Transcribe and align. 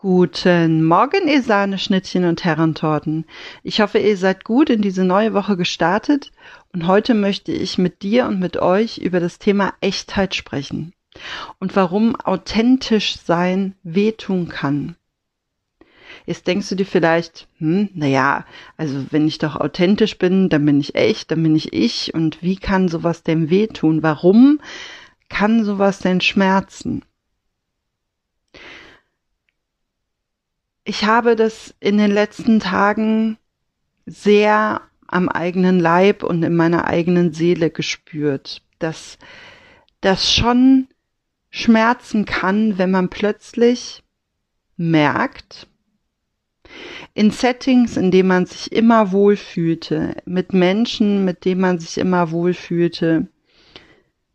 Guten 0.00 0.84
Morgen, 0.84 1.26
ihr 1.26 1.42
Sahneschnittchen 1.42 2.24
und 2.24 2.44
Herrentorten. 2.44 3.24
Ich 3.64 3.80
hoffe, 3.80 3.98
ihr 3.98 4.16
seid 4.16 4.44
gut 4.44 4.70
in 4.70 4.80
diese 4.80 5.04
neue 5.04 5.34
Woche 5.34 5.56
gestartet 5.56 6.30
und 6.72 6.86
heute 6.86 7.14
möchte 7.14 7.50
ich 7.50 7.78
mit 7.78 8.02
dir 8.02 8.26
und 8.26 8.38
mit 8.38 8.58
euch 8.58 8.98
über 8.98 9.18
das 9.18 9.40
Thema 9.40 9.74
Echtheit 9.80 10.36
sprechen 10.36 10.92
und 11.58 11.74
warum 11.74 12.14
authentisch 12.14 13.16
sein 13.18 13.74
wehtun 13.82 14.46
kann. 14.46 14.94
Jetzt 16.26 16.46
denkst 16.46 16.68
du 16.68 16.76
dir 16.76 16.86
vielleicht, 16.86 17.48
hm, 17.58 17.88
naja, 17.92 18.46
also 18.76 19.04
wenn 19.10 19.26
ich 19.26 19.38
doch 19.38 19.56
authentisch 19.56 20.16
bin, 20.16 20.48
dann 20.48 20.64
bin 20.64 20.78
ich 20.78 20.94
echt, 20.94 21.32
dann 21.32 21.42
bin 21.42 21.56
ich 21.56 21.72
ich 21.72 22.14
und 22.14 22.40
wie 22.40 22.54
kann 22.54 22.86
sowas 22.86 23.24
denn 23.24 23.50
wehtun? 23.50 24.04
Warum 24.04 24.60
kann 25.28 25.64
sowas 25.64 25.98
denn 25.98 26.20
schmerzen? 26.20 27.02
Ich 30.88 31.04
habe 31.04 31.36
das 31.36 31.74
in 31.80 31.98
den 31.98 32.10
letzten 32.10 32.60
Tagen 32.60 33.36
sehr 34.06 34.80
am 35.06 35.28
eigenen 35.28 35.78
Leib 35.78 36.22
und 36.22 36.42
in 36.42 36.56
meiner 36.56 36.86
eigenen 36.86 37.34
Seele 37.34 37.68
gespürt, 37.68 38.62
dass 38.78 39.18
das 40.00 40.32
schon 40.32 40.88
schmerzen 41.50 42.24
kann, 42.24 42.78
wenn 42.78 42.90
man 42.90 43.10
plötzlich 43.10 44.02
merkt, 44.78 45.66
in 47.12 47.32
Settings, 47.32 47.98
in 47.98 48.10
denen 48.10 48.28
man 48.28 48.46
sich 48.46 48.72
immer 48.72 49.12
wohlfühlte, 49.12 50.16
mit 50.24 50.54
Menschen, 50.54 51.22
mit 51.22 51.44
denen 51.44 51.60
man 51.60 51.78
sich 51.78 51.98
immer 51.98 52.30
wohlfühlte, 52.30 53.28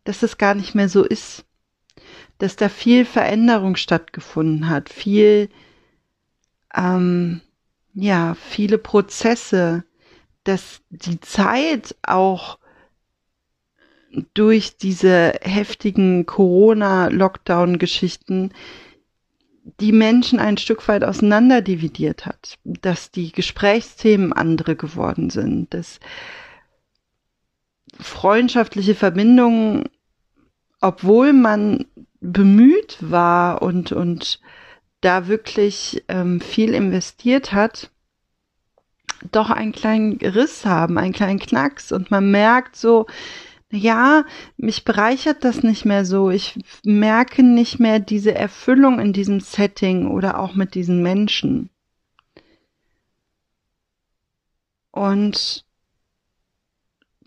dass 0.04 0.22
es 0.22 0.38
gar 0.38 0.54
nicht 0.54 0.76
mehr 0.76 0.88
so 0.88 1.02
ist, 1.02 1.46
dass 2.38 2.54
da 2.54 2.68
viel 2.68 3.04
Veränderung 3.04 3.74
stattgefunden 3.74 4.68
hat, 4.68 4.88
viel 4.88 5.48
ähm, 6.76 7.40
ja, 7.94 8.34
viele 8.34 8.78
Prozesse, 8.78 9.84
dass 10.44 10.82
die 10.90 11.20
Zeit 11.20 11.96
auch 12.02 12.58
durch 14.34 14.76
diese 14.76 15.32
heftigen 15.42 16.26
Corona-Lockdown-Geschichten 16.26 18.52
die 19.80 19.92
Menschen 19.92 20.38
ein 20.38 20.58
Stück 20.58 20.86
weit 20.88 21.04
auseinanderdividiert 21.04 22.26
hat, 22.26 22.58
dass 22.64 23.10
die 23.10 23.32
Gesprächsthemen 23.32 24.32
andere 24.32 24.76
geworden 24.76 25.30
sind, 25.30 25.72
dass 25.72 26.00
freundschaftliche 27.98 28.94
Verbindungen, 28.94 29.88
obwohl 30.80 31.32
man 31.32 31.86
bemüht 32.20 32.98
war 33.00 33.62
und, 33.62 33.92
und 33.92 34.40
da 35.04 35.28
wirklich 35.28 36.02
ähm, 36.08 36.40
viel 36.40 36.74
investiert 36.74 37.52
hat, 37.52 37.90
doch 39.32 39.50
einen 39.50 39.72
kleinen 39.72 40.16
Riss 40.18 40.64
haben, 40.64 40.98
einen 40.98 41.12
kleinen 41.12 41.38
Knacks 41.38 41.92
und 41.92 42.10
man 42.10 42.30
merkt 42.30 42.76
so, 42.76 43.06
ja, 43.70 44.24
mich 44.56 44.84
bereichert 44.84 45.44
das 45.44 45.62
nicht 45.62 45.84
mehr 45.84 46.04
so. 46.04 46.30
Ich 46.30 46.58
merke 46.84 47.42
nicht 47.42 47.80
mehr 47.80 47.98
diese 47.98 48.34
Erfüllung 48.34 49.00
in 49.00 49.12
diesem 49.12 49.40
Setting 49.40 50.06
oder 50.06 50.38
auch 50.38 50.54
mit 50.54 50.74
diesen 50.74 51.02
Menschen. 51.02 51.70
Und 54.92 55.63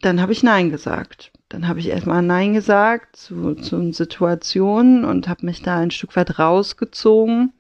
dann 0.02 0.22
habe 0.22 0.32
ich 0.32 0.44
Nein 0.44 0.70
gesagt. 0.70 1.32
Dann 1.50 1.68
habe 1.68 1.80
ich 1.80 1.88
erstmal 1.88 2.22
Nein 2.22 2.54
gesagt 2.54 3.16
zu, 3.16 3.56
zu 3.56 3.92
Situationen 3.94 5.06
und 5.06 5.28
habe 5.28 5.46
mich 5.46 5.62
da 5.62 5.80
ein 5.80 5.92
Stück 5.92 6.16
weit 6.16 6.40
rausgezogen 6.40 7.54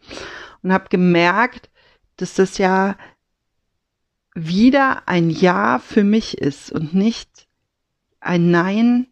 und 0.62 0.74
habe 0.74 0.90
gemerkt, 0.90 1.70
dass 2.18 2.34
das 2.34 2.58
ja 2.58 2.98
wieder 4.36 5.08
ein 5.08 5.30
Ja 5.30 5.80
für 5.80 6.04
mich 6.04 6.38
ist 6.38 6.72
und 6.72 6.94
nicht 6.94 7.48
ein 8.20 8.52
Nein 8.52 9.08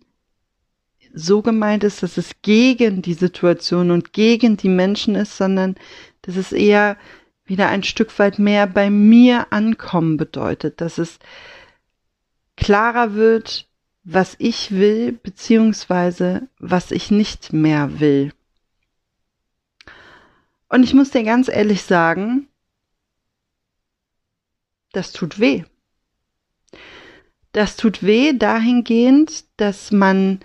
so 1.13 1.41
gemeint 1.41 1.83
ist, 1.85 2.03
dass 2.03 2.17
es 2.17 2.41
gegen 2.41 3.01
die 3.01 3.13
Situation 3.13 3.89
und 3.89 4.11
gegen 4.11 4.57
die 4.57 4.69
Menschen 4.69 5.15
ist, 5.15 5.37
sondern 5.37 5.75
dass 6.23 6.35
es 6.35 6.51
eher 6.51 6.97
wieder 7.45 7.69
ein 7.69 7.83
Stück 7.83 8.17
weit 8.19 8.37
mehr 8.37 8.67
bei 8.67 8.89
mir 8.89 9.47
ankommen 9.51 10.17
bedeutet, 10.17 10.81
dass 10.81 10.97
es 10.97 11.19
klarer 12.55 13.13
wird, 13.13 13.67
was 14.03 14.35
ich 14.37 14.71
will, 14.71 15.13
beziehungsweise 15.13 16.47
was 16.59 16.91
ich 16.91 17.11
nicht 17.11 17.53
mehr 17.53 17.99
will. 17.99 18.31
Und 20.69 20.83
ich 20.83 20.93
muss 20.93 21.11
dir 21.11 21.23
ganz 21.23 21.47
ehrlich 21.47 21.83
sagen, 21.83 22.47
das 24.91 25.11
tut 25.11 25.39
weh. 25.39 25.63
Das 27.51 27.77
tut 27.77 28.03
weh 28.03 28.33
dahingehend, 28.33 29.45
dass 29.57 29.91
man 29.91 30.39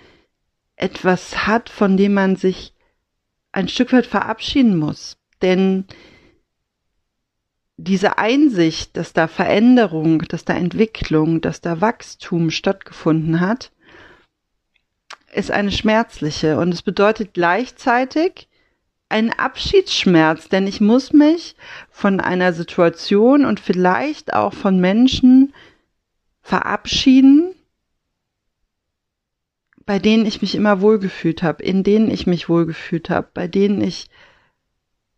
etwas 0.77 1.47
hat, 1.47 1.69
von 1.69 1.97
dem 1.97 2.15
man 2.15 2.37
sich 2.37 2.73
ein 3.53 3.69
Stück 3.69 3.93
weit 3.93 4.07
verabschieden 4.07 4.79
muss. 4.79 5.19
Denn 5.43 5.87
diese 7.85 8.19
Einsicht, 8.19 8.97
dass 8.97 9.13
da 9.13 9.27
Veränderung, 9.27 10.21
dass 10.21 10.45
da 10.45 10.55
Entwicklung, 10.55 11.41
dass 11.41 11.61
da 11.61 11.81
Wachstum 11.81 12.51
stattgefunden 12.51 13.41
hat, 13.41 13.73
ist 15.33 15.51
eine 15.51 15.73
schmerzliche. 15.73 16.59
Und 16.59 16.75
es 16.75 16.83
bedeutet 16.83 17.33
gleichzeitig 17.33 18.49
einen 19.09 19.31
Abschiedsschmerz, 19.33 20.49
denn 20.49 20.67
ich 20.67 20.81
muss 20.81 21.13
mich 21.13 21.57
von 21.91 22.21
einer 22.21 22.53
Situation 22.53 23.45
und 23.45 23.61
vielleicht 23.61 24.35
auch 24.35 24.53
von 24.53 24.79
Menschen 24.79 25.55
verabschieden, 26.43 27.55
bei 29.87 29.99
denen 29.99 30.27
ich 30.27 30.43
mich 30.43 30.55
immer 30.55 30.81
wohlgefühlt 30.83 31.43
habe, 31.43 31.63
in 31.63 31.83
denen 31.83 32.11
ich 32.11 32.27
mich 32.27 32.49
wohlgefühlt 32.49 33.11
habe, 33.11 33.29
bei 33.33 33.49
denen 33.49 33.81
ich 33.81 34.09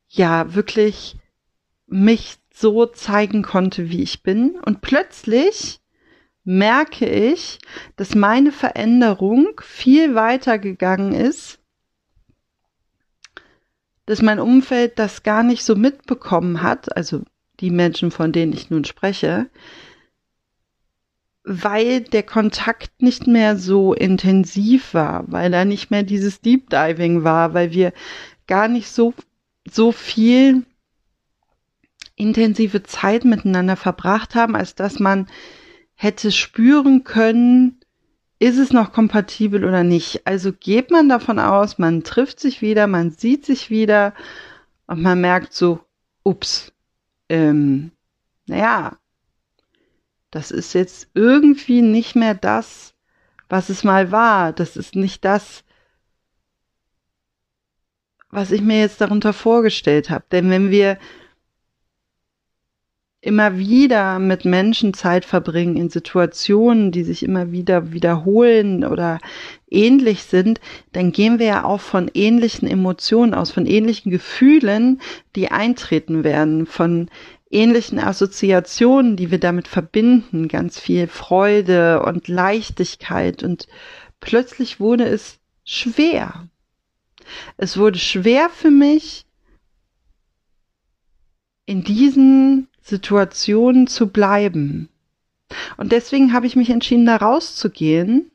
ja 0.09 0.55
wirklich 0.55 1.17
mich 1.87 2.39
so 2.53 2.87
zeigen 2.87 3.43
konnte, 3.43 3.91
wie 3.91 4.03
ich 4.03 4.23
bin. 4.23 4.59
Und 4.65 4.81
plötzlich 4.81 5.81
merke 6.45 7.07
ich, 7.09 7.59
dass 7.97 8.15
meine 8.15 8.53
Veränderung 8.53 9.61
viel 9.63 10.15
weiter 10.15 10.59
gegangen 10.59 11.13
ist, 11.15 11.59
dass 14.07 14.23
mein 14.23 14.41
Umfeld 14.41 14.99
das 14.99 15.23
gar 15.23 15.43
nicht 15.43 15.65
so 15.65 15.77
mitbekommen 15.77 16.63
hat, 16.63 16.97
also 16.97 17.23
die 17.61 17.71
Menschen, 17.71 18.11
von 18.11 18.33
denen 18.33 18.53
ich 18.53 18.71
nun 18.71 18.85
spreche, 18.85 19.49
weil 21.45 22.01
der 22.01 22.23
Kontakt 22.23 23.03
nicht 23.03 23.27
mehr 23.27 23.57
so 23.57 23.95
intensiv 23.95 24.95
war, 24.95 25.25
weil 25.29 25.51
da 25.51 25.65
nicht 25.65 25.91
mehr 25.91 26.03
dieses 26.03 26.41
Deep 26.41 26.71
Diving 26.71 27.25
war, 27.25 27.55
weil 27.55 27.73
wir 27.73 27.93
gar 28.47 28.69
nicht 28.69 28.89
so, 28.89 29.15
so 29.69 29.93
viel 29.93 30.65
intensive 32.17 32.83
Zeit 32.83 33.25
miteinander 33.25 33.77
verbracht 33.77 34.35
haben, 34.35 34.57
als 34.57 34.75
dass 34.75 34.99
man 34.99 35.27
hätte 35.95 36.33
spüren 36.33 37.05
können, 37.05 37.81
ist 38.39 38.59
es 38.59 38.73
noch 38.73 38.93
kompatibel 38.93 39.65
oder 39.65 39.85
nicht. 39.85 40.27
Also 40.27 40.53
geht 40.53 40.91
man 40.91 41.09
davon 41.09 41.39
aus, 41.39 41.79
man 41.79 42.03
trifft 42.03 42.41
sich 42.41 42.61
wieder, 42.61 42.87
man 42.87 43.13
sieht 43.13 43.47
sich 43.47 43.71
wieder 43.71 44.15
und 44.87 45.01
man 45.01 45.21
merkt 45.21 45.53
so, 45.53 45.81
ups, 46.25 46.73
ähm, 47.29 47.93
naja, 48.47 48.99
das 50.33 50.51
ist 50.51 50.73
jetzt 50.73 51.09
irgendwie 51.15 51.83
nicht 51.83 52.17
mehr 52.17 52.35
das, 52.35 52.95
was 53.49 53.69
es 53.69 53.85
mal 53.85 54.11
war. 54.11 54.53
Das 54.53 54.77
ist 54.77 54.97
nicht 54.97 55.25
das, 55.25 55.63
was 58.31 58.51
ich 58.51 58.63
mir 58.63 58.81
jetzt 58.81 59.01
darunter 59.01 59.35
vorgestellt 59.35 60.11
habe. 60.11 60.25
Denn 60.33 60.51
wenn 60.51 60.71
wir 60.71 60.99
immer 63.23 63.57
wieder 63.57 64.19
mit 64.19 64.45
Menschen 64.45 64.95
Zeit 64.95 65.25
verbringen 65.25 65.77
in 65.77 65.89
Situationen, 65.89 66.91
die 66.91 67.05
sich 67.05 67.23
immer 67.23 67.53
wieder 67.53 67.93
wiederholen 67.93 68.85
oder 68.85 69.21
ähnlich 69.71 70.25
sind, 70.25 70.61
dann 70.93 71.13
gehen 71.13 71.39
wir 71.39 71.47
ja 71.47 71.65
auch 71.65 71.81
von 71.81 72.11
ähnlichen 72.13 72.67
Emotionen 72.69 73.33
aus, 73.33 73.53
von 73.53 73.65
ähnlichen 73.65 74.11
Gefühlen, 74.11 75.01
die 75.37 75.53
eintreten 75.53 76.25
werden, 76.25 76.67
von 76.67 77.09
ähnlichen 77.49 78.01
Assoziationen, 78.01 79.17
die 79.17 79.31
wir 79.31 79.39
damit 79.39 79.69
verbinden, 79.69 80.49
ganz 80.49 80.81
viel 80.81 81.07
Freude 81.07 82.03
und 82.03 82.27
Leichtigkeit 82.27 83.45
und 83.45 83.69
plötzlich 84.19 84.81
wurde 84.81 85.05
es 85.05 85.39
schwer. 85.65 86.49
Es 87.57 87.77
wurde 87.79 88.01
schwer 88.01 88.51
für 88.51 88.73
mich, 88.73 89.27
in 91.67 91.85
diesen 91.85 92.67
Situationen 92.83 93.87
zu 93.87 94.09
bleiben. 94.09 94.89
Und 95.77 95.93
deswegen 95.93 96.33
habe 96.33 96.47
ich 96.47 96.57
mich 96.57 96.71
entschieden, 96.71 97.07
da 97.07 97.17
rauszugehen. 97.17 98.31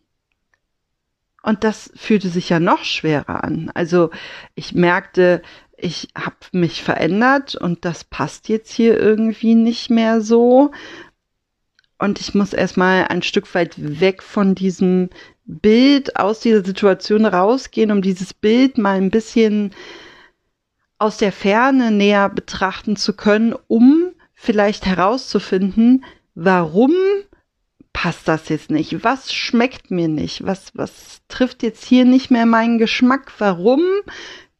Und 1.44 1.64
das 1.64 1.92
fühlte 1.96 2.30
sich 2.30 2.50
ja 2.50 2.60
noch 2.60 2.84
schwerer 2.84 3.44
an. 3.44 3.72
Also 3.74 4.10
ich 4.56 4.74
merkte, 4.74 5.42
ich 5.78 6.10
habe 6.16 6.36
mich 6.52 6.84
verändert 6.84 7.56
und 7.56 7.86
das 7.86 8.04
passt 8.04 8.50
jetzt 8.50 8.72
hier 8.72 9.00
irgendwie 9.00 9.56
nicht 9.56 9.90
mehr 9.90 10.22
so. 10.22 10.72
Und 12.00 12.20
ich 12.20 12.34
muss 12.36 12.54
erstmal 12.54 13.08
ein 13.08 13.22
Stück 13.22 13.54
weit 13.56 13.76
weg 13.78 14.24
von 14.24 14.56
diesem 14.56 15.10
Bild 15.46 16.18
aus 16.18 16.42
dieser 16.42 16.66
Situation 16.66 17.26
rausgehen, 17.26 17.92
um 17.92 18.02
dieses 18.02 18.34
Bild 18.34 18.78
mal 18.78 18.98
ein 18.98 19.12
bisschen 19.12 19.72
aus 21.00 21.18
der 21.18 21.32
Ferne 21.32 21.92
näher 21.92 22.30
betrachten 22.30 22.96
zu 22.96 23.14
können, 23.14 23.56
um 23.68 24.12
vielleicht 24.38 24.86
herauszufinden, 24.86 26.06
warum 26.36 26.94
passt 27.92 28.28
das 28.28 28.48
jetzt 28.48 28.70
nicht? 28.70 29.04
Was 29.04 29.34
schmeckt 29.34 29.90
mir 29.90 30.08
nicht? 30.08 30.46
Was, 30.46 30.72
was 30.76 31.22
trifft 31.28 31.64
jetzt 31.64 31.84
hier 31.84 32.06
nicht 32.06 32.30
mehr 32.30 32.46
meinen 32.46 32.78
Geschmack? 32.78 33.34
Warum 33.40 33.82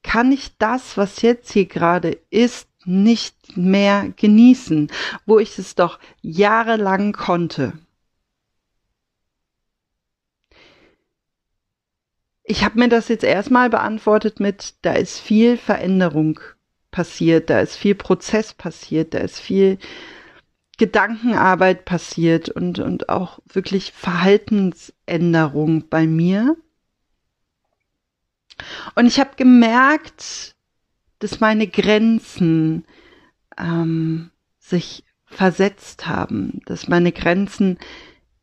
kann 0.02 0.32
ich 0.32 0.58
das, 0.58 0.98
was 0.98 1.22
jetzt 1.22 1.54
hier 1.54 1.68
gerade 1.68 2.20
ist, 2.32 2.68
nicht 2.86 3.56
mehr 3.56 4.12
genießen, 4.16 4.92
wo 5.26 5.38
ich 5.38 5.58
es 5.60 5.76
doch 5.76 6.00
jahrelang 6.22 7.14
konnte? 7.14 7.74
Ich 12.44 12.64
habe 12.64 12.80
mir 12.80 12.90
das 12.90 13.10
jetzt 13.10 13.26
erstmal 13.26 13.70
beantwortet 13.70 14.40
mit, 14.40 14.74
da 14.82 14.94
ist 14.94 15.20
viel 15.20 15.58
Veränderung 15.58 16.40
passiert, 16.98 17.52
da 17.52 17.60
ist 17.60 17.76
viel 17.76 17.94
Prozess 17.94 18.56
passiert, 18.56 19.14
da 19.14 19.20
ist 19.20 19.40
viel 19.40 19.78
Gedankenarbeit 20.80 21.86
passiert 21.86 22.50
und, 22.50 22.80
und 22.80 23.08
auch 23.08 23.38
wirklich 23.46 23.92
Verhaltensänderung 23.92 25.90
bei 25.90 26.08
mir. 26.08 26.58
Und 28.96 29.06
ich 29.06 29.20
habe 29.20 29.36
gemerkt, 29.38 30.56
dass 31.20 31.40
meine 31.40 31.68
Grenzen 31.68 32.84
ähm, 33.60 34.32
sich 34.58 35.04
versetzt 35.26 36.08
haben, 36.08 36.62
dass 36.66 36.88
meine 36.88 37.12
Grenzen 37.12 37.78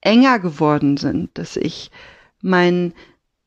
enger 0.01 0.39
geworden 0.39 0.97
sind, 0.97 1.37
dass 1.39 1.57
ich 1.57 1.91
mein, 2.41 2.95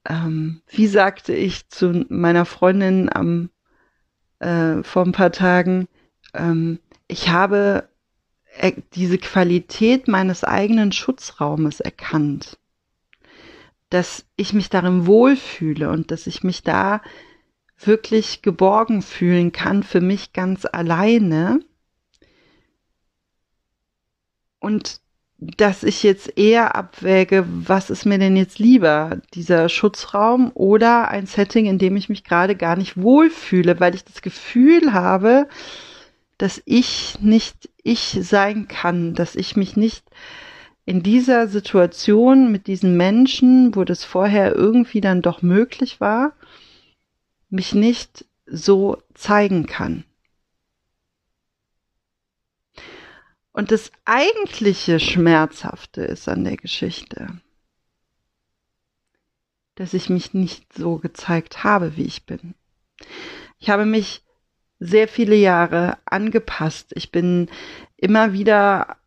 ähm, 0.04 0.62
wie 0.68 0.88
sagte 0.88 1.34
ich 1.34 1.70
zu 1.70 2.06
meiner 2.10 2.44
Freundin 2.44 3.10
am 3.10 3.52
äh, 4.40 4.84
vor 4.84 5.04
ein 5.04 5.12
paar 5.12 5.32
Tagen, 5.32 5.88
ähm, 6.34 6.80
ich 7.08 7.30
habe 7.30 7.90
diese 8.94 9.18
Qualität 9.18 10.08
meines 10.08 10.44
eigenen 10.44 10.92
Schutzraumes 10.92 11.80
erkannt, 11.80 12.58
dass 13.90 14.26
ich 14.36 14.54
mich 14.54 14.70
darin 14.70 15.06
wohlfühle 15.06 15.90
und 15.90 16.12
dass 16.12 16.28
ich 16.28 16.44
mich 16.44 16.64
da 16.64 17.02
wirklich 17.80 18.42
geborgen 18.42 19.02
fühlen 19.02 19.52
kann 19.52 19.84
für 19.84 20.02
mich 20.02 20.34
ganz 20.34 20.66
alleine. 20.66 21.60
Und 24.60 25.02
dass 25.40 25.84
ich 25.84 26.02
jetzt 26.02 26.38
eher 26.38 26.76
abwäge, 26.76 27.46
was 27.48 27.90
ist 27.90 28.06
mir 28.06 28.18
denn 28.18 28.36
jetzt 28.36 28.58
lieber, 28.58 29.20
dieser 29.36 29.70
Schutzraum 29.70 30.52
oder 30.56 31.10
ein 31.10 31.28
Setting, 31.28 31.68
in 31.68 31.78
dem 31.78 31.96
ich 31.96 32.10
mich 32.10 32.24
gerade 32.24 32.56
gar 32.56 32.76
nicht 32.76 33.00
wohlfühle, 33.00 33.80
weil 33.80 33.94
ich 33.94 34.04
das 34.04 34.22
Gefühl 34.22 34.94
habe, 34.94 35.48
dass 36.40 36.62
ich 36.66 37.18
nicht 37.22 37.70
ich 37.84 38.18
sein 38.22 38.68
kann, 38.68 39.14
dass 39.14 39.36
ich 39.36 39.56
mich 39.56 39.78
nicht 39.78 40.04
in 40.86 41.04
dieser 41.04 41.48
Situation 41.48 42.52
mit 42.52 42.68
diesen 42.68 42.98
Menschen, 42.98 43.76
wo 43.76 43.84
das 43.84 44.04
vorher 44.04 44.56
irgendwie 44.56 45.02
dann 45.02 45.22
doch 45.22 45.42
möglich 45.42 46.00
war, 46.00 46.34
mich 47.50 47.76
nicht 47.76 48.26
so 48.46 48.98
zeigen 49.14 49.66
kann. 49.66 50.04
Und 53.58 53.72
das 53.72 53.92
eigentliche 54.06 55.00
Schmerzhafte 55.00 56.02
ist 56.02 56.30
an 56.30 56.44
der 56.44 56.58
Geschichte, 56.58 57.42
dass 59.74 59.96
ich 59.96 60.12
mich 60.12 60.36
nicht 60.36 60.72
so 60.74 60.98
gezeigt 61.00 61.64
habe, 61.64 61.98
wie 61.98 62.06
ich 62.06 62.28
bin. 62.28 62.54
Ich 63.58 63.72
habe 63.72 63.88
mich 63.88 64.22
sehr 64.80 65.08
viele 65.08 65.36
Jahre 65.36 65.98
angepasst. 66.06 66.92
Ich 66.94 67.12
bin 67.12 67.50
immer 67.96 68.32
wieder, 68.32 68.98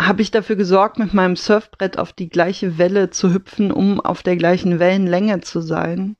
habe 0.00 0.22
ich 0.22 0.30
dafür 0.30 0.56
gesorgt, 0.56 0.98
mit 0.98 1.12
meinem 1.12 1.36
Surfbrett 1.36 1.98
auf 1.98 2.14
die 2.14 2.30
gleiche 2.30 2.78
Welle 2.78 3.10
zu 3.10 3.34
hüpfen, 3.34 3.70
um 3.70 4.00
auf 4.00 4.22
der 4.22 4.36
gleichen 4.38 4.78
Wellenlänge 4.78 5.42
zu 5.42 5.60
sein. 5.60 6.16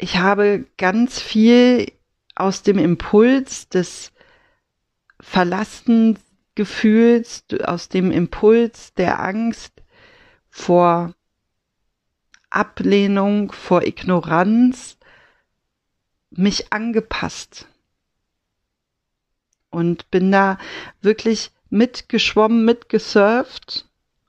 Ich 0.00 0.18
habe 0.18 0.64
ganz 0.76 1.20
viel 1.20 1.90
aus 2.36 2.62
dem 2.62 2.78
Impuls 2.78 3.68
des 3.68 4.12
Verlassengefühls, 5.20 7.44
aus 7.64 7.88
dem 7.88 8.10
Impuls 8.10 8.92
der 8.94 9.20
Angst 9.20 9.72
vor 10.50 11.14
Ablehnung, 12.50 13.52
vor 13.52 13.82
Ignoranz, 13.82 14.98
mich 16.30 16.72
angepasst 16.72 17.68
und 19.70 20.10
bin 20.10 20.32
da 20.32 20.58
wirklich 21.00 21.52
mitgeschwommen, 21.70 22.64
mitgesurft, 22.64 23.88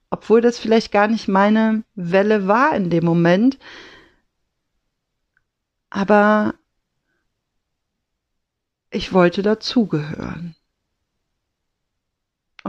obwohl 0.10 0.42
das 0.42 0.60
vielleicht 0.60 0.92
gar 0.92 1.08
nicht 1.08 1.28
meine 1.28 1.84
Welle 1.96 2.48
war 2.48 2.76
in 2.76 2.90
dem 2.90 3.06
Moment. 3.06 3.58
Aber 5.90 6.56
ich 8.92 9.14
wollte 9.14 9.42
dazugehören. 9.42 10.56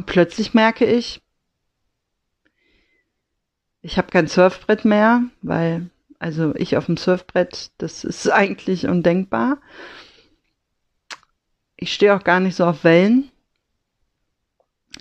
Und 0.00 0.06
plötzlich 0.06 0.54
merke 0.54 0.86
ich, 0.86 1.20
ich 3.82 3.98
habe 3.98 4.08
kein 4.08 4.28
Surfbrett 4.28 4.86
mehr, 4.86 5.24
weil 5.42 5.90
also 6.18 6.54
ich 6.54 6.78
auf 6.78 6.86
dem 6.86 6.96
Surfbrett, 6.96 7.70
das 7.76 8.04
ist 8.04 8.26
eigentlich 8.32 8.86
undenkbar. 8.86 9.60
Ich 11.76 11.92
stehe 11.92 12.16
auch 12.16 12.24
gar 12.24 12.40
nicht 12.40 12.56
so 12.56 12.64
auf 12.64 12.82
Wellen. 12.82 13.30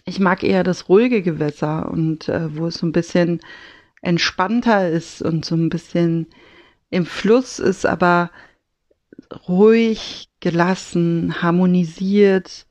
Ich 0.03 0.19
mag 0.19 0.43
eher 0.43 0.65
das 0.65 0.89
ruhige 0.89 1.21
Gewässer 1.21 1.89
und 1.89 2.27
äh, 2.27 2.57
wo 2.57 2.67
es 2.67 2.79
so 2.79 2.85
ein 2.85 2.91
bisschen 2.91 3.39
entspannter 4.01 4.89
ist 4.89 5.21
und 5.21 5.45
so 5.45 5.55
ein 5.55 5.69
bisschen 5.69 6.27
im 6.89 7.05
Fluss 7.05 7.59
ist, 7.59 7.85
aber 7.85 8.31
ruhig, 9.47 10.27
gelassen, 10.41 11.41
harmonisiert, 11.41 12.67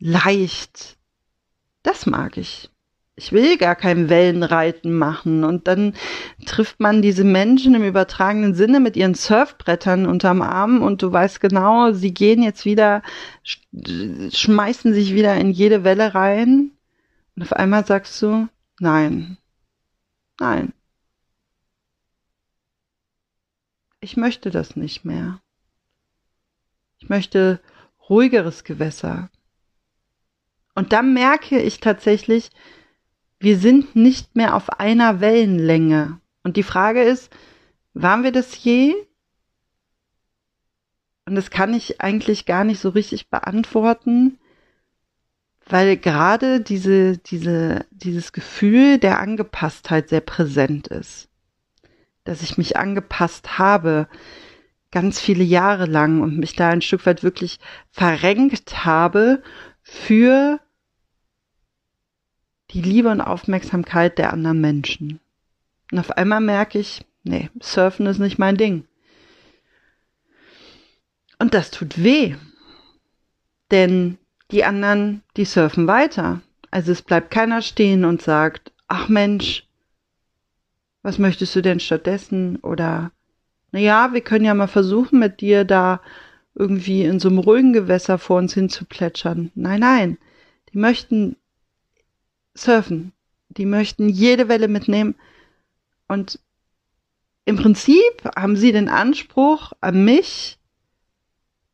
leicht. 0.00 0.98
Das 1.84 2.06
mag 2.06 2.36
ich 2.36 2.70
ich 3.16 3.32
will 3.32 3.56
gar 3.58 3.76
kein 3.76 4.08
Wellenreiten 4.08 4.92
machen. 4.92 5.44
Und 5.44 5.68
dann 5.68 5.94
trifft 6.46 6.80
man 6.80 7.02
diese 7.02 7.24
Menschen 7.24 7.74
im 7.74 7.84
übertragenen 7.84 8.54
Sinne 8.54 8.80
mit 8.80 8.96
ihren 8.96 9.14
Surfbrettern 9.14 10.06
unterm 10.06 10.42
Arm 10.42 10.82
und 10.82 11.02
du 11.02 11.12
weißt 11.12 11.40
genau, 11.40 11.92
sie 11.92 12.12
gehen 12.12 12.42
jetzt 12.42 12.64
wieder, 12.64 13.02
schmeißen 13.72 14.92
sich 14.94 15.14
wieder 15.14 15.36
in 15.36 15.50
jede 15.50 15.84
Welle 15.84 16.14
rein. 16.14 16.72
Und 17.36 17.42
auf 17.42 17.52
einmal 17.52 17.86
sagst 17.86 18.20
du, 18.22 18.48
nein, 18.80 19.38
nein. 20.40 20.72
Ich 24.00 24.16
möchte 24.16 24.50
das 24.50 24.76
nicht 24.76 25.04
mehr. 25.04 25.40
Ich 26.98 27.08
möchte 27.08 27.60
ruhigeres 28.08 28.64
Gewässer. 28.64 29.30
Und 30.74 30.92
dann 30.92 31.14
merke 31.14 31.60
ich 31.60 31.80
tatsächlich, 31.80 32.50
wir 33.38 33.58
sind 33.58 33.94
nicht 33.94 34.36
mehr 34.36 34.54
auf 34.54 34.80
einer 34.80 35.20
Wellenlänge. 35.20 36.20
Und 36.42 36.56
die 36.56 36.62
Frage 36.62 37.02
ist, 37.02 37.30
waren 37.92 38.24
wir 38.24 38.32
das 38.32 38.62
je? 38.62 38.94
Und 41.26 41.36
das 41.36 41.50
kann 41.50 41.72
ich 41.74 42.00
eigentlich 42.00 42.44
gar 42.44 42.64
nicht 42.64 42.80
so 42.80 42.90
richtig 42.90 43.30
beantworten, 43.30 44.38
weil 45.66 45.96
gerade 45.96 46.60
diese, 46.60 47.18
diese, 47.18 47.86
dieses 47.90 48.32
Gefühl 48.32 48.98
der 48.98 49.20
Angepasstheit 49.20 50.08
sehr 50.08 50.20
präsent 50.20 50.88
ist. 50.88 51.28
Dass 52.24 52.42
ich 52.42 52.58
mich 52.58 52.76
angepasst 52.76 53.58
habe, 53.58 54.08
ganz 54.90 55.20
viele 55.20 55.44
Jahre 55.44 55.86
lang 55.86 56.20
und 56.20 56.38
mich 56.38 56.54
da 56.54 56.68
ein 56.68 56.82
Stück 56.82 57.06
weit 57.06 57.22
wirklich 57.22 57.58
verrenkt 57.90 58.84
habe 58.84 59.42
für 59.82 60.60
die 62.74 62.82
Liebe 62.82 63.08
und 63.08 63.20
Aufmerksamkeit 63.20 64.18
der 64.18 64.32
anderen 64.32 64.60
Menschen. 64.60 65.20
Und 65.92 66.00
auf 66.00 66.10
einmal 66.10 66.40
merke 66.40 66.78
ich, 66.78 67.04
nee, 67.22 67.48
Surfen 67.60 68.06
ist 68.06 68.18
nicht 68.18 68.38
mein 68.38 68.56
Ding. 68.56 68.84
Und 71.38 71.54
das 71.54 71.70
tut 71.70 72.02
weh. 72.02 72.34
Denn 73.70 74.18
die 74.50 74.64
anderen, 74.64 75.22
die 75.36 75.44
surfen 75.44 75.86
weiter. 75.86 76.40
Also 76.70 76.92
es 76.92 77.02
bleibt 77.02 77.30
keiner 77.30 77.62
stehen 77.62 78.04
und 78.04 78.22
sagt, 78.22 78.72
ach 78.88 79.08
Mensch, 79.08 79.66
was 81.02 81.18
möchtest 81.18 81.54
du 81.54 81.62
denn 81.62 81.80
stattdessen? 81.80 82.56
Oder 82.56 83.12
naja, 83.70 84.12
wir 84.12 84.20
können 84.20 84.44
ja 84.44 84.54
mal 84.54 84.66
versuchen, 84.66 85.18
mit 85.20 85.40
dir 85.40 85.64
da 85.64 86.00
irgendwie 86.54 87.04
in 87.04 87.20
so 87.20 87.28
einem 87.28 87.38
ruhigen 87.38 87.72
Gewässer 87.72 88.18
vor 88.18 88.38
uns 88.38 88.54
hin 88.54 88.68
zu 88.68 88.84
plätschern. 88.84 89.52
Nein, 89.54 89.80
nein. 89.80 90.18
Die 90.72 90.78
möchten 90.78 91.36
surfen. 92.54 93.12
Die 93.48 93.66
möchten 93.66 94.08
jede 94.08 94.48
Welle 94.48 94.68
mitnehmen. 94.68 95.14
Und 96.08 96.38
im 97.44 97.56
Prinzip 97.56 98.24
haben 98.36 98.56
sie 98.56 98.72
den 98.72 98.88
Anspruch 98.88 99.72
an 99.80 100.04
mich, 100.04 100.58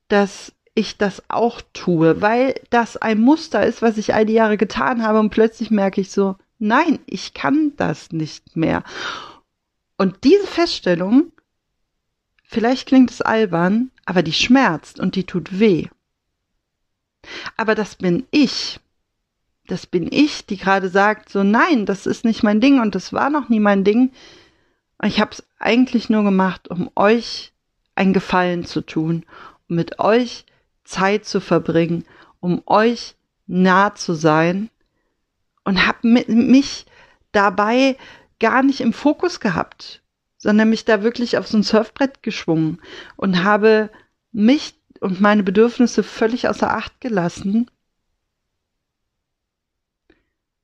dass 0.08 0.52
ich 0.74 0.98
das 0.98 1.22
auch 1.28 1.60
tue, 1.72 2.20
weil 2.20 2.60
das 2.70 2.96
ein 2.96 3.20
Muster 3.20 3.64
ist, 3.64 3.82
was 3.82 3.98
ich 3.98 4.14
all 4.14 4.26
die 4.26 4.32
Jahre 4.32 4.56
getan 4.56 5.02
habe 5.02 5.20
und 5.20 5.30
plötzlich 5.30 5.70
merke 5.70 6.00
ich 6.00 6.10
so, 6.10 6.36
nein, 6.58 7.00
ich 7.06 7.34
kann 7.34 7.72
das 7.76 8.12
nicht 8.12 8.56
mehr. 8.56 8.82
Und 9.96 10.24
diese 10.24 10.46
Feststellung, 10.46 11.32
vielleicht 12.44 12.88
klingt 12.88 13.10
es 13.10 13.20
albern, 13.20 13.90
aber 14.04 14.22
die 14.22 14.32
schmerzt 14.32 14.98
und 14.98 15.14
die 15.16 15.24
tut 15.24 15.58
weh. 15.58 15.88
Aber 17.56 17.74
das 17.74 17.96
bin 17.96 18.26
ich. 18.30 18.80
Das 19.70 19.86
bin 19.86 20.08
ich, 20.10 20.46
die 20.46 20.56
gerade 20.56 20.88
sagt, 20.88 21.28
so 21.28 21.44
nein, 21.44 21.86
das 21.86 22.06
ist 22.06 22.24
nicht 22.24 22.42
mein 22.42 22.60
Ding 22.60 22.80
und 22.80 22.96
das 22.96 23.12
war 23.12 23.30
noch 23.30 23.48
nie 23.48 23.60
mein 23.60 23.84
Ding. 23.84 24.10
Ich 25.02 25.20
habe 25.20 25.30
es 25.30 25.44
eigentlich 25.60 26.10
nur 26.10 26.24
gemacht, 26.24 26.68
um 26.68 26.90
euch 26.96 27.52
einen 27.94 28.12
Gefallen 28.12 28.64
zu 28.64 28.80
tun, 28.80 29.24
um 29.68 29.76
mit 29.76 30.00
euch 30.00 30.44
Zeit 30.82 31.24
zu 31.24 31.40
verbringen, 31.40 32.04
um 32.40 32.62
euch 32.66 33.14
nah 33.46 33.94
zu 33.94 34.14
sein 34.14 34.70
und 35.64 35.86
habe 35.86 36.08
mich 36.08 36.86
dabei 37.30 37.96
gar 38.40 38.64
nicht 38.64 38.80
im 38.80 38.92
Fokus 38.92 39.38
gehabt, 39.38 40.02
sondern 40.36 40.68
mich 40.70 40.84
da 40.84 41.04
wirklich 41.04 41.38
auf 41.38 41.46
so 41.46 41.58
ein 41.58 41.62
Surfbrett 41.62 42.24
geschwungen 42.24 42.80
und 43.16 43.44
habe 43.44 43.90
mich 44.32 44.74
und 45.00 45.20
meine 45.20 45.44
Bedürfnisse 45.44 46.02
völlig 46.02 46.48
außer 46.48 46.74
Acht 46.74 47.00
gelassen. 47.00 47.70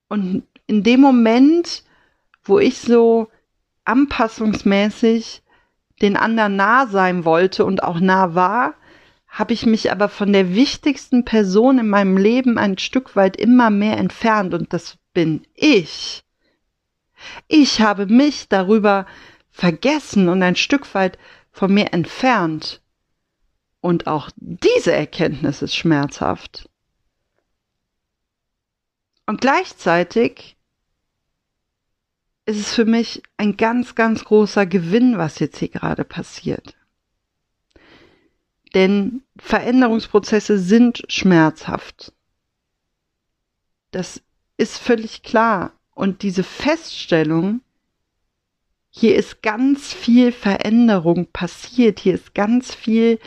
Und 0.09 0.45
in 0.67 0.83
dem 0.83 1.01
Moment, 1.01 1.85
wo 2.45 2.59
ich 2.59 2.79
so 2.79 3.29
anpassungsmäßig 3.85 5.43
den 6.03 6.17
anderen 6.17 6.57
nah 6.57 6.87
sein 6.87 7.25
wollte 7.25 7.65
und 7.65 7.83
auch 7.83 8.01
nah 8.01 8.35
war, 8.35 8.75
habe 9.27 9.53
ich 9.53 9.67
mich 9.67 9.91
aber 9.93 10.09
von 10.09 10.33
der 10.33 10.55
wichtigsten 10.55 11.25
Person 11.25 11.79
in 11.79 11.89
meinem 11.89 12.17
Leben 12.17 12.59
ein 12.59 12.79
Stück 12.79 13.17
weit 13.17 13.37
immer 13.37 13.71
mehr 13.71 13.99
entfernt 13.99 14.55
und 14.55 14.73
das 14.73 14.97
bin 15.13 15.47
ich. 15.55 16.25
Ich 17.49 17.81
habe 17.81 18.07
mich 18.07 18.49
darüber 18.49 19.07
vergessen 19.51 20.29
und 20.29 20.43
ein 20.43 20.57
Stück 20.57 20.95
weit 20.95 21.19
von 21.51 21.73
mir 21.73 21.93
entfernt. 21.93 22.83
Und 23.81 24.07
auch 24.07 24.31
diese 24.37 24.93
Erkenntnis 24.93 25.63
ist 25.63 25.75
schmerzhaft. 25.75 26.69
Und 29.27 29.41
gleichzeitig 29.41 30.57
ist 32.47 32.61
es 32.61 32.75
für 32.75 32.85
mich 32.85 33.23
ein 33.37 33.57
ganz, 33.57 33.97
ganz 33.97 34.25
großer 34.25 34.67
Gewinn, 34.67 35.19
was 35.19 35.41
jetzt 35.41 35.59
hier 35.59 35.69
gerade 35.69 36.05
passiert. 36.05 36.77
Denn 38.75 39.23
Veränderungsprozesse 39.37 40.59
sind 40.59 41.03
schmerzhaft. 41.09 42.13
Das 43.91 44.23
ist 44.57 44.79
völlig 44.79 45.23
klar. 45.23 45.73
Und 45.95 46.23
diese 46.23 46.45
Feststellung, 46.45 47.63
hier 48.91 49.17
ist 49.17 49.43
ganz 49.43 49.93
viel 49.93 50.31
Veränderung 50.31 51.27
passiert, 51.33 51.99
hier 51.99 52.15
ist 52.15 52.35
ganz 52.35 52.75
viel 52.75 53.19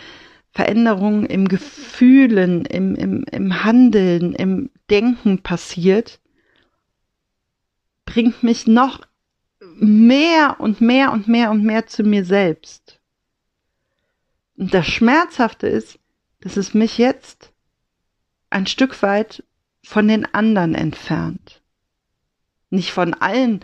Veränderung 0.52 1.26
im 1.26 1.48
Gefühlen, 1.48 2.66
im, 2.66 2.96
im, 2.96 3.24
im 3.32 3.64
Handeln, 3.64 4.34
im 4.34 4.70
Denken 4.90 5.42
passiert, 5.42 6.20
bringt 8.06 8.44
mich 8.44 8.68
noch 8.68 9.02
mehr 9.76 10.58
und 10.60 10.82
mehr 10.82 11.12
und 11.12 11.28
mehr 11.28 11.52
und 11.52 11.64
mehr 11.64 11.88
zu 11.88 12.04
mir 12.04 12.26
selbst. 12.26 13.00
Und 14.58 14.74
das 14.74 14.88
Schmerzhafte 14.88 15.68
ist, 15.68 16.00
dass 16.42 16.58
es 16.58 16.74
mich 16.74 16.98
jetzt 16.98 17.54
ein 18.50 18.68
Stück 18.68 19.02
weit 19.02 19.44
von 19.84 20.08
den 20.08 20.26
anderen 20.34 20.76
entfernt. 20.76 21.62
Nicht 22.70 22.92
von 22.92 23.14
allen. 23.14 23.62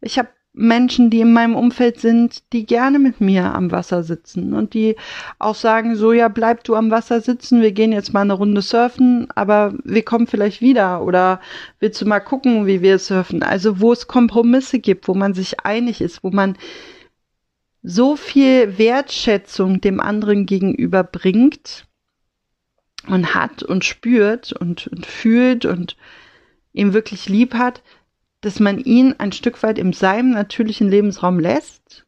Ich 0.00 0.18
habe 0.18 0.28
Menschen, 0.56 1.10
die 1.10 1.20
in 1.20 1.32
meinem 1.32 1.56
Umfeld 1.56 2.00
sind, 2.00 2.44
die 2.52 2.64
gerne 2.64 3.00
mit 3.00 3.20
mir 3.20 3.52
am 3.54 3.72
Wasser 3.72 4.04
sitzen 4.04 4.54
und 4.54 4.72
die 4.72 4.94
auch 5.40 5.56
sagen, 5.56 5.96
so 5.96 6.12
ja, 6.12 6.28
bleib 6.28 6.62
du 6.62 6.76
am 6.76 6.92
Wasser 6.92 7.20
sitzen, 7.20 7.60
wir 7.60 7.72
gehen 7.72 7.90
jetzt 7.90 8.14
mal 8.14 8.20
eine 8.20 8.34
Runde 8.34 8.62
surfen, 8.62 9.26
aber 9.34 9.74
wir 9.82 10.04
kommen 10.04 10.28
vielleicht 10.28 10.60
wieder 10.60 11.02
oder 11.02 11.40
willst 11.80 12.00
du 12.00 12.06
mal 12.06 12.20
gucken, 12.20 12.66
wie 12.66 12.82
wir 12.82 13.00
surfen? 13.00 13.42
Also 13.42 13.80
wo 13.80 13.92
es 13.92 14.06
Kompromisse 14.06 14.78
gibt, 14.78 15.08
wo 15.08 15.14
man 15.14 15.34
sich 15.34 15.60
einig 15.60 16.00
ist, 16.00 16.22
wo 16.22 16.30
man 16.30 16.56
so 17.82 18.14
viel 18.14 18.78
Wertschätzung 18.78 19.80
dem 19.80 19.98
anderen 19.98 20.46
gegenüber 20.46 21.02
bringt 21.02 21.86
und 23.08 23.34
hat 23.34 23.64
und 23.64 23.84
spürt 23.84 24.52
und, 24.52 24.86
und 24.86 25.04
fühlt 25.04 25.64
und 25.64 25.96
ihm 26.72 26.94
wirklich 26.94 27.28
lieb 27.28 27.54
hat, 27.54 27.82
dass 28.44 28.60
man 28.60 28.78
ihn 28.78 29.14
ein 29.16 29.32
Stück 29.32 29.62
weit 29.62 29.78
in 29.78 29.94
seinem 29.94 30.30
natürlichen 30.30 30.90
Lebensraum 30.90 31.40
lässt 31.40 32.04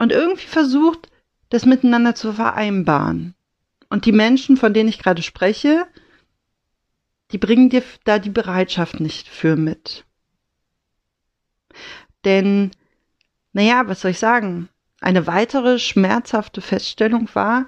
und 0.00 0.10
irgendwie 0.10 0.48
versucht, 0.48 1.10
das 1.48 1.64
miteinander 1.64 2.16
zu 2.16 2.32
vereinbaren. 2.32 3.34
Und 3.88 4.04
die 4.04 4.12
Menschen, 4.12 4.56
von 4.56 4.74
denen 4.74 4.88
ich 4.88 4.98
gerade 4.98 5.22
spreche, 5.22 5.86
die 7.30 7.38
bringen 7.38 7.70
dir 7.70 7.84
da 8.02 8.18
die 8.18 8.30
Bereitschaft 8.30 8.98
nicht 8.98 9.28
für 9.28 9.54
mit. 9.54 10.04
Denn, 12.24 12.72
naja, 13.52 13.86
was 13.86 14.00
soll 14.00 14.10
ich 14.10 14.18
sagen? 14.18 14.68
Eine 15.00 15.28
weitere 15.28 15.78
schmerzhafte 15.78 16.60
Feststellung 16.60 17.28
war, 17.34 17.66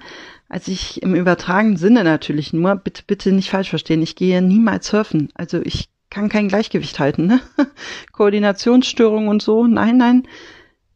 als 0.49 0.67
ich 0.67 1.01
im 1.01 1.15
übertragenen 1.15 1.77
Sinne 1.77 2.03
natürlich 2.03 2.51
nur, 2.51 2.75
bitte, 2.75 3.03
bitte 3.07 3.31
nicht 3.31 3.49
falsch 3.49 3.69
verstehen, 3.69 4.01
ich 4.01 4.17
gehe 4.17 4.41
niemals 4.41 4.87
surfen. 4.87 5.29
Also 5.35 5.61
ich 5.61 5.89
kann 6.15 6.29
kein 6.29 6.47
Gleichgewicht 6.47 6.97
halten, 6.97 7.25
ne? 7.27 7.41
Koordinationsstörungen 8.13 9.27
und 9.27 9.41
so. 9.41 9.67
Nein, 9.67 9.97
nein. 9.97 10.25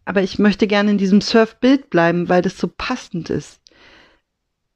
Aber 0.05 0.21
ich 0.21 0.39
möchte 0.39 0.65
gerne 0.65 0.91
in 0.91 0.97
diesem 0.97 1.19
Surfbild 1.19 1.89
bleiben, 1.89 2.29
weil 2.29 2.41
das 2.41 2.57
so 2.57 2.69
passend 2.69 3.29
ist. 3.29 3.59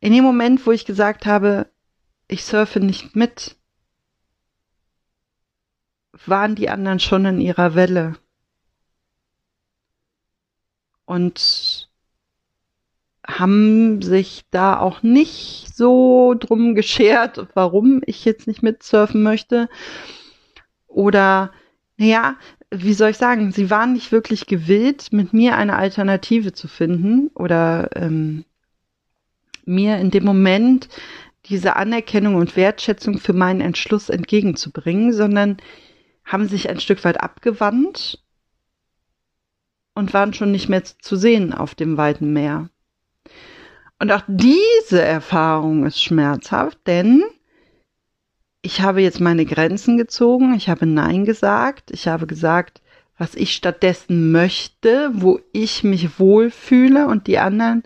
In 0.01 0.11
dem 0.11 0.25
Moment, 0.25 0.67
wo 0.67 0.73
ich 0.73 0.83
gesagt 0.83 1.25
habe, 1.25 1.67
ich 2.27 2.43
surfe 2.43 2.81
nicht 2.81 3.15
mit, 3.15 3.55
waren 6.25 6.55
die 6.55 6.69
anderen 6.69 6.99
schon 6.99 7.23
in 7.23 7.39
ihrer 7.39 7.73
Welle. 7.73 8.17
Und 11.05 11.89
haben 13.25 14.01
sich 14.01 14.43
da 14.51 14.77
auch 14.77 15.03
nicht 15.03 15.73
so 15.73 16.35
drum 16.37 16.75
geschert, 16.75 17.47
warum 17.53 18.01
ich 18.05 18.25
jetzt 18.25 18.45
nicht 18.45 18.61
mitsurfen 18.61 19.23
möchte. 19.23 19.69
Oder, 20.93 21.51
naja, 21.97 22.37
wie 22.71 22.93
soll 22.93 23.11
ich 23.11 23.17
sagen, 23.17 23.51
sie 23.51 23.69
waren 23.69 23.93
nicht 23.93 24.11
wirklich 24.11 24.45
gewillt, 24.45 25.11
mit 25.11 25.33
mir 25.33 25.57
eine 25.57 25.75
Alternative 25.75 26.53
zu 26.53 26.67
finden 26.67 27.29
oder 27.35 27.89
ähm, 27.95 28.45
mir 29.65 29.97
in 29.97 30.11
dem 30.11 30.23
Moment 30.23 30.89
diese 31.45 31.75
Anerkennung 31.75 32.35
und 32.35 32.55
Wertschätzung 32.55 33.17
für 33.17 33.33
meinen 33.33 33.61
Entschluss 33.61 34.09
entgegenzubringen, 34.09 35.13
sondern 35.13 35.57
haben 36.25 36.47
sich 36.47 36.69
ein 36.69 36.79
Stück 36.79 37.03
weit 37.03 37.21
abgewandt 37.21 38.23
und 39.93 40.13
waren 40.13 40.33
schon 40.33 40.51
nicht 40.51 40.69
mehr 40.69 40.83
zu 40.83 41.15
sehen 41.15 41.53
auf 41.53 41.75
dem 41.75 41.97
weiten 41.97 42.33
Meer. 42.33 42.69
Und 43.99 44.11
auch 44.11 44.23
diese 44.27 45.01
Erfahrung 45.01 45.85
ist 45.85 46.01
schmerzhaft, 46.01 46.79
denn 46.87 47.23
ich 48.63 48.81
habe 48.81 49.01
jetzt 49.01 49.19
meine 49.19 49.45
Grenzen 49.45 49.97
gezogen, 49.97 50.55
ich 50.55 50.69
habe 50.69 50.85
Nein 50.85 51.25
gesagt, 51.25 51.91
ich 51.91 52.07
habe 52.07 52.25
gesagt, 52.25 52.81
was 53.17 53.35
ich 53.35 53.53
stattdessen 53.53 54.31
möchte, 54.31 55.11
wo 55.13 55.39
ich 55.51 55.83
mich 55.83 56.17
wohlfühle 56.17 57.07
und 57.07 57.27
die 57.27 57.37
anderen 57.37 57.83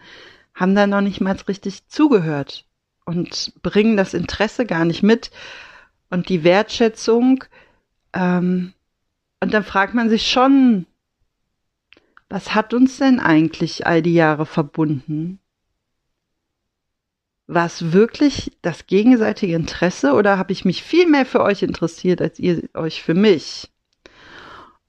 haben 0.53 0.75
da 0.75 0.87
noch 0.87 1.01
nicht 1.01 1.19
mal 1.19 1.35
richtig 1.47 1.87
zugehört 1.87 2.65
und 3.05 3.53
bringen 3.63 3.97
das 3.97 4.13
Interesse 4.13 4.65
gar 4.65 4.85
nicht 4.85 5.01
mit 5.01 5.31
und 6.11 6.29
die 6.29 6.43
Wertschätzung. 6.43 7.43
Ähm, 8.13 8.73
und 9.39 9.53
dann 9.53 9.63
fragt 9.63 9.95
man 9.95 10.09
sich 10.09 10.29
schon, 10.29 10.85
was 12.29 12.53
hat 12.53 12.73
uns 12.73 12.97
denn 12.97 13.19
eigentlich 13.19 13.87
all 13.87 14.03
die 14.03 14.13
Jahre 14.13 14.45
verbunden? 14.45 15.39
War 17.47 17.65
es 17.65 17.93
wirklich 17.93 18.51
das 18.61 18.87
gegenseitige 18.87 19.55
Interesse 19.55 20.13
oder 20.13 20.37
habe 20.37 20.51
ich 20.51 20.65
mich 20.65 20.83
viel 20.83 21.07
mehr 21.07 21.25
für 21.25 21.41
euch 21.41 21.63
interessiert 21.63 22.21
als 22.21 22.39
ihr 22.39 22.63
euch 22.73 23.01
für 23.01 23.13
mich? 23.13 23.69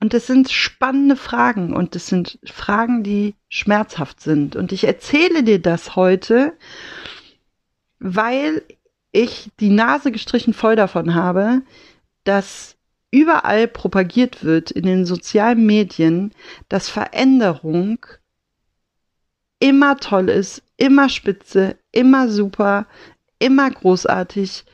Und 0.00 0.12
das 0.12 0.26
sind 0.26 0.50
spannende 0.50 1.16
Fragen 1.16 1.72
und 1.72 1.94
das 1.94 2.06
sind 2.06 2.38
Fragen, 2.44 3.02
die 3.02 3.34
schmerzhaft 3.48 4.20
sind. 4.20 4.54
Und 4.54 4.72
ich 4.72 4.84
erzähle 4.84 5.42
dir 5.42 5.60
das 5.60 5.96
heute, 5.96 6.52
weil 7.98 8.62
ich 9.10 9.50
die 9.58 9.70
Nase 9.70 10.12
gestrichen 10.12 10.54
voll 10.54 10.76
davon 10.76 11.14
habe, 11.14 11.62
dass 12.24 12.76
überall 13.10 13.66
propagiert 13.66 14.44
wird 14.44 14.70
in 14.70 14.84
den 14.84 15.06
sozialen 15.06 15.64
Medien, 15.64 16.32
dass 16.68 16.88
Veränderung 16.88 18.04
immer 19.58 19.96
toll 19.96 20.28
ist, 20.28 20.62
immer 20.78 21.10
spitze, 21.10 21.76
immer 21.92 22.28
super, 22.30 22.86
immer 23.38 23.70
großartig, 23.70 24.64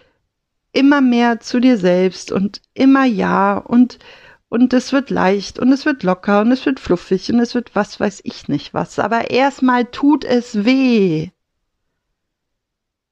immer 0.72 1.00
mehr 1.00 1.40
zu 1.40 1.58
dir 1.58 1.76
selbst 1.76 2.30
und 2.30 2.62
immer 2.74 3.04
ja 3.04 3.56
und 3.56 3.98
und 4.48 4.72
es 4.72 4.92
wird 4.92 5.10
leicht 5.10 5.58
und 5.58 5.72
es 5.72 5.84
wird 5.84 6.04
locker 6.04 6.42
und 6.42 6.52
es 6.52 6.64
wird 6.64 6.78
fluffig 6.78 7.32
und 7.32 7.40
es 7.40 7.56
wird 7.56 7.74
was 7.74 7.98
weiß 7.98 8.20
ich 8.22 8.46
nicht 8.46 8.72
was, 8.72 9.00
aber 9.00 9.30
erstmal 9.30 9.86
tut 9.86 10.24
es 10.24 10.64
weh. 10.64 11.30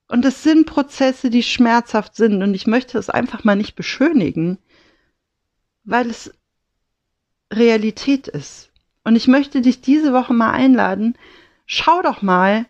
Und 0.06 0.24
es 0.26 0.42
sind 0.42 0.66
Prozesse, 0.66 1.30
die 1.30 1.42
schmerzhaft 1.42 2.14
sind 2.14 2.42
und 2.42 2.54
ich 2.54 2.66
möchte 2.66 2.98
es 2.98 3.08
einfach 3.08 3.44
mal 3.44 3.56
nicht 3.56 3.74
beschönigen, 3.74 4.58
weil 5.84 6.10
es 6.10 6.32
Realität 7.52 8.28
ist. 8.28 8.70
Und 9.04 9.16
ich 9.16 9.26
möchte 9.26 9.62
dich 9.62 9.80
diese 9.80 10.12
Woche 10.12 10.34
mal 10.34 10.52
einladen, 10.52 11.16
schau 11.66 12.02
doch 12.02 12.22
mal, 12.22 12.66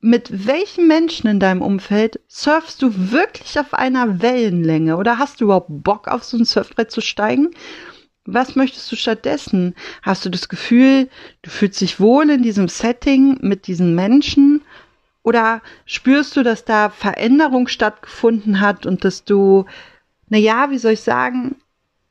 mit 0.00 0.46
welchen 0.46 0.86
Menschen 0.86 1.26
in 1.26 1.40
deinem 1.40 1.62
Umfeld 1.62 2.20
surfst 2.28 2.80
du 2.80 3.10
wirklich 3.10 3.58
auf 3.58 3.74
einer 3.74 4.22
Wellenlänge 4.22 4.96
oder 4.96 5.18
hast 5.18 5.40
du 5.40 5.46
überhaupt 5.46 5.68
Bock 5.68 6.08
auf 6.08 6.22
so 6.22 6.36
ein 6.36 6.44
Surfbrett 6.44 6.90
zu 6.90 7.00
steigen? 7.00 7.50
Was 8.24 8.54
möchtest 8.54 8.92
du 8.92 8.96
stattdessen? 8.96 9.74
Hast 10.02 10.24
du 10.24 10.30
das 10.30 10.48
Gefühl, 10.48 11.08
du 11.42 11.50
fühlst 11.50 11.80
dich 11.80 11.98
wohl 11.98 12.30
in 12.30 12.42
diesem 12.42 12.68
Setting 12.68 13.38
mit 13.40 13.66
diesen 13.66 13.94
Menschen? 13.94 14.62
Oder 15.22 15.62
spürst 15.84 16.36
du, 16.36 16.42
dass 16.42 16.64
da 16.64 16.90
Veränderung 16.90 17.66
stattgefunden 17.68 18.60
hat 18.60 18.86
und 18.86 19.04
dass 19.04 19.24
du, 19.24 19.64
na 20.28 20.38
ja, 20.38 20.70
wie 20.70 20.78
soll 20.78 20.92
ich 20.92 21.00
sagen, 21.00 21.56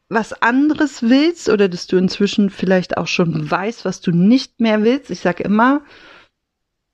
was 0.09 0.41
anderes 0.41 1.03
willst 1.03 1.49
oder 1.49 1.69
dass 1.69 1.87
du 1.87 1.97
inzwischen 1.97 2.49
vielleicht 2.49 2.97
auch 2.97 3.07
schon 3.07 3.49
weißt, 3.49 3.85
was 3.85 4.01
du 4.01 4.11
nicht 4.11 4.59
mehr 4.59 4.83
willst? 4.83 5.09
Ich 5.09 5.19
sage 5.19 5.43
immer, 5.43 5.81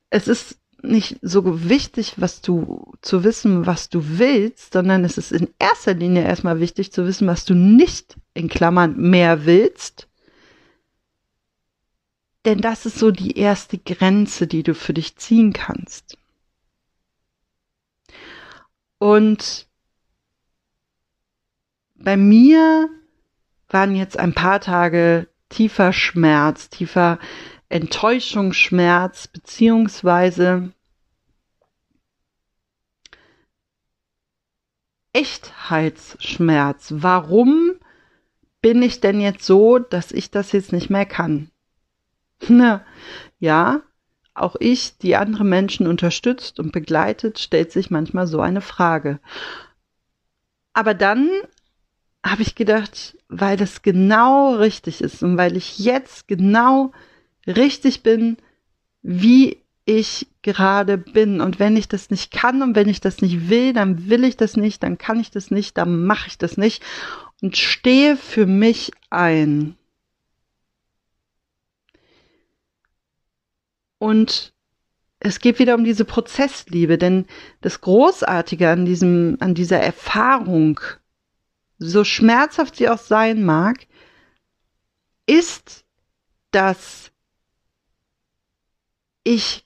es 0.10 0.28
ist 0.28 0.58
nicht 0.84 1.18
so 1.22 1.70
wichtig, 1.70 2.16
was 2.18 2.42
du 2.42 2.94
zu 3.02 3.24
wissen, 3.24 3.66
was 3.66 3.90
du 3.90 4.20
willst, 4.20 4.74
sondern 4.74 5.06
es 5.06 5.18
ist 5.18 5.32
in 5.32 5.50
erster 5.58 5.94
Linie 5.94 6.24
erstmal 6.24 6.60
wichtig 6.60 6.92
zu 6.92 7.06
wissen, 7.08 7.28
was 7.28 7.46
du 7.46 7.56
nicht 7.56 8.18
in 8.34 8.50
Klammern 8.50 8.98
mehr 8.98 9.46
willst. 9.46 10.08
Denn 12.46 12.60
das 12.60 12.86
ist 12.86 13.00
so 13.00 13.12
die 13.12 13.38
erste 13.38 13.78
Grenze, 13.78 14.48
die 14.48 14.64
du 14.64 14.76
für 14.76 14.94
dich 14.94 15.16
ziehen 15.16 15.54
kannst. 15.54 16.18
Und 18.98 19.68
bei 21.96 22.18
mir 22.18 22.90
waren 23.70 23.96
jetzt 23.96 24.20
ein 24.20 24.34
paar 24.34 24.60
Tage 24.60 25.30
tiefer 25.48 25.94
Schmerz, 25.94 26.70
tiefer 26.70 27.20
Enttäuschungsschmerz 27.74 29.28
beziehungsweise 29.28 30.72
Echtheitsschmerz. 35.12 36.94
Warum 36.98 37.72
bin 38.62 38.84
ich 38.84 39.02
denn 39.02 39.20
jetzt 39.20 39.44
so, 39.44 39.80
dass 39.80 40.12
ich 40.12 40.30
das 40.30 40.52
jetzt 40.52 40.72
nicht 40.72 40.90
mehr 40.90 41.08
kann? 41.08 41.50
Ja, 43.40 43.82
auch 44.36 44.56
ich, 44.60 44.98
die 45.00 45.18
andere 45.18 45.44
Menschen 45.44 45.86
unterstützt 45.86 46.60
und 46.62 46.72
begleitet, 46.72 47.40
stellt 47.40 47.74
sich 47.74 47.92
manchmal 47.92 48.26
so 48.26 48.40
eine 48.40 48.62
Frage. 48.62 49.20
Aber 50.72 50.94
dann 50.94 51.30
habe 52.26 52.42
ich 52.42 52.56
gedacht, 52.56 53.18
weil 53.28 53.58
das 53.58 53.82
genau 53.82 54.56
richtig 54.56 55.02
ist 55.02 55.24
und 55.24 55.38
weil 55.38 55.58
ich 55.58 55.78
jetzt 55.80 56.30
genau 56.30 56.94
richtig 57.48 58.04
bin, 58.04 58.38
wie 59.02 59.58
ich 59.86 60.28
gerade 60.42 60.98
bin. 60.98 61.42
Und 61.42 61.60
wenn 61.60 61.76
ich 61.76 61.88
das 61.88 62.10
nicht 62.10 62.32
kann 62.32 62.62
und 62.62 62.76
wenn 62.76 62.90
ich 62.90 63.02
das 63.02 63.22
nicht 63.22 63.50
will, 63.50 63.74
dann 63.74 64.10
will 64.10 64.24
ich 64.24 64.38
das 64.38 64.56
nicht, 64.56 64.84
dann 64.84 64.98
kann 64.98 65.20
ich 65.20 65.32
das 65.32 65.52
nicht, 65.52 65.78
dann 65.78 66.06
mache 66.06 66.28
ich 66.28 66.38
das 66.38 66.58
nicht 66.58 66.84
und 67.42 67.58
stehe 67.58 68.16
für 68.16 68.46
mich 68.46 68.92
ein. 69.10 69.78
Und 73.98 74.54
es 75.20 75.40
geht 75.40 75.60
wieder 75.60 75.76
um 75.76 75.86
diese 75.86 76.04
Prozessliebe, 76.04 76.98
denn 76.98 77.26
das 77.62 77.80
Großartige 77.80 78.70
an 78.70 78.86
diesem, 78.86 79.38
an 79.40 79.56
dieser 79.56 79.80
Erfahrung, 79.80 80.80
so 81.80 82.04
schmerzhaft 82.04 82.76
sie 82.76 82.90
auch 82.90 82.98
sein 82.98 83.44
mag, 83.44 83.88
ist, 85.26 85.86
dass 86.52 87.13
ich 89.24 89.66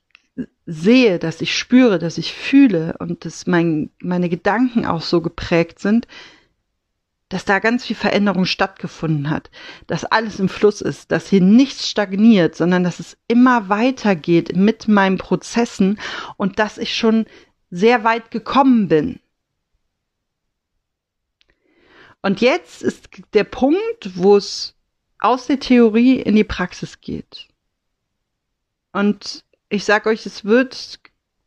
sehe, 0.66 1.20
dass 1.20 1.42
ich 1.42 1.58
spüre, 1.58 2.00
dass 2.00 2.18
ich 2.18 2.34
fühle 2.34 2.96
und 3.00 3.26
dass 3.26 3.48
mein, 3.48 3.90
meine 4.02 4.30
Gedanken 4.30 4.86
auch 4.86 5.02
so 5.02 5.22
geprägt 5.22 5.80
sind, 5.80 6.08
dass 7.30 7.44
da 7.44 7.60
ganz 7.60 7.86
viel 7.86 7.96
Veränderung 7.96 8.46
stattgefunden 8.46 9.30
hat, 9.30 9.50
dass 9.88 10.06
alles 10.06 10.40
im 10.40 10.48
Fluss 10.48 10.82
ist, 10.82 11.12
dass 11.12 11.30
hier 11.30 11.42
nichts 11.42 11.90
stagniert, 11.90 12.56
sondern 12.56 12.84
dass 12.84 13.00
es 13.00 13.18
immer 13.28 13.68
weitergeht 13.70 14.56
mit 14.56 14.88
meinen 14.88 15.18
Prozessen 15.18 16.00
und 16.38 16.60
dass 16.60 16.78
ich 16.78 16.96
schon 16.96 17.26
sehr 17.70 18.04
weit 18.04 18.32
gekommen 18.32 18.88
bin. 18.88 19.20
Und 22.22 22.42
jetzt 22.42 22.82
ist 22.82 23.10
der 23.34 23.44
Punkt, 23.44 24.16
wo 24.16 24.38
es 24.38 24.76
aus 25.20 25.48
der 25.48 25.60
Theorie 25.60 26.20
in 26.20 26.36
die 26.36 26.44
Praxis 26.44 27.02
geht. 27.02 27.48
Und 28.94 29.44
ich 29.70 29.86
sag 29.86 30.06
euch, 30.06 30.26
es 30.26 30.46
wird 30.46 31.00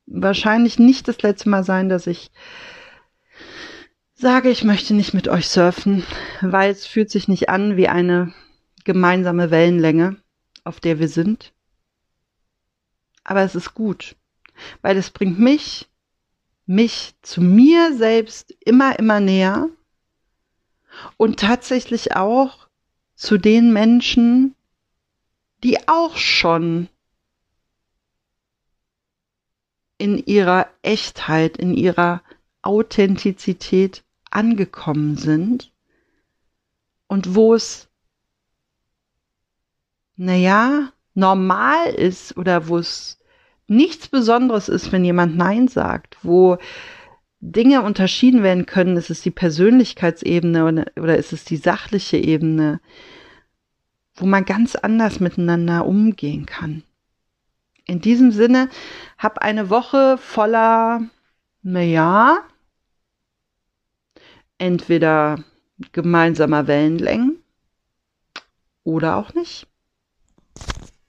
wahrscheinlich 0.07 0.79
nicht 0.79 1.09
das 1.09 1.23
letzte 1.23 1.49
Mal 1.49 1.65
sein, 1.65 1.89
dass 1.89 2.07
ich 2.07 2.31
sage, 4.15 4.51
ich 4.51 4.65
möchte 4.65 4.95
nicht 4.95 5.15
mit 5.15 5.29
euch 5.29 5.49
surfen, 5.49 6.05
weil 6.41 6.71
es 6.71 6.87
fühlt 6.87 7.11
sich 7.11 7.29
nicht 7.29 7.49
an 7.49 7.77
wie 7.77 7.89
eine 7.89 8.35
gemeinsame 8.85 9.51
Wellenlänge, 9.51 10.17
auf 10.65 10.81
der 10.81 10.99
wir 10.99 11.09
sind. 11.09 11.53
Aber 13.25 13.43
es 13.43 13.55
ist 13.55 13.75
gut, 13.75 14.17
weil 14.83 14.97
es 14.97 15.11
bringt 15.11 15.39
mich, 15.39 15.89
mich 16.67 17.15
zu 17.23 17.41
mir 17.41 17.97
selbst 17.97 18.55
immer, 18.61 18.99
immer 18.99 19.21
näher 19.21 19.69
und 21.17 21.41
tatsächlich 21.41 22.17
auch 22.17 22.69
zu 23.15 23.39
den 23.39 23.73
Menschen, 23.73 24.55
die 25.63 25.89
auch 25.89 26.17
schon 26.17 26.89
in 30.01 30.17
ihrer 30.25 30.67
Echtheit, 30.83 31.59
in 31.59 31.75
ihrer 31.75 32.23
Authentizität 32.63 34.03
angekommen 34.31 35.17
sind 35.17 35.73
und 37.07 37.35
wo 37.35 37.55
es, 37.55 37.89
naja, 40.17 40.93
normal 41.15 41.91
ist 41.91 42.37
oder 42.39 42.69
wo 42.69 42.79
es 42.79 43.19
nichts 43.67 44.09
Besonderes 44.09 44.69
ist, 44.71 44.91
wenn 44.91 45.05
jemand 45.05 45.37
Nein 45.37 45.69
sagt, 45.69 46.17
wo 46.23 46.57
Dinge 47.41 47.83
unterschieden 47.83 48.43
werden 48.43 48.65
können, 48.65 48.97
ist 48.97 49.11
es 49.11 49.21
die 49.21 49.31
Persönlichkeitsebene 49.31 50.87
oder, 50.97 51.17
ist 51.17 51.33
es 51.33 51.45
die 51.45 51.57
sachliche 51.57 52.17
Ebene, 52.17 52.81
wo 54.15 54.25
man 54.25 54.47
ganz 54.47 54.77
anders 54.77 55.21
miteinander 55.21 55.85
umgehen 55.87 56.47
kann 56.47 56.85
in 57.91 58.01
diesem 58.01 58.31
Sinne, 58.31 58.69
hab 59.19 59.39
eine 59.39 59.69
Woche 59.69 60.17
voller, 60.17 61.03
naja, 61.63 62.45
entweder 64.59 65.43
gemeinsamer 65.91 66.69
Wellenlängen 66.69 67.43
oder 68.85 69.17
auch 69.17 69.35
nicht. 69.35 69.67